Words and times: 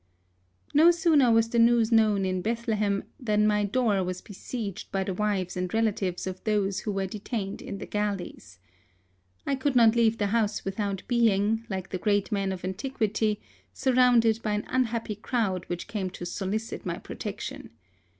No 0.73 0.89
sooner 0.89 1.31
was 1.31 1.49
the 1.49 1.59
news 1.59 1.91
known 1.91 2.25
in 2.25 2.41
Beth 2.41 2.65
lehem 2.67 3.03
than 3.19 3.45
my 3.45 3.63
door 3.63 4.03
was 4.03 4.19
besieged 4.19 4.91
by 4.91 5.03
the 5.03 5.13
wives 5.13 5.55
and 5.55 5.71
relatives 5.71 6.25
of 6.25 6.43
those 6.43 6.79
who 6.79 6.91
were 6.91 7.05
de 7.05 7.19
tained 7.19 7.61
in 7.61 7.77
the 7.77 7.85
galleys. 7.85 8.57
I 9.45 9.53
could 9.53 9.75
not 9.75 9.95
leave 9.95 10.13
the 10.17 10.25
THE 10.25 10.31
SUEZ 10.31 10.31
CANAL. 10.31 10.47
71 10.47 10.47
house 10.47 10.65
without 10.97 11.07
being, 11.07 11.65
like 11.69 11.89
the 11.89 11.99
great 11.99 12.31
men 12.31 12.51
of 12.51 12.65
antiquity, 12.65 13.41
surrounded 13.73 14.41
by 14.41 14.53
an 14.53 14.65
unhappy 14.69 15.17
crowd 15.17 15.65
which 15.67 15.87
came 15.87 16.09
to 16.09 16.25
solicit 16.25 16.83
my 16.83 16.97
protection. 16.97 17.69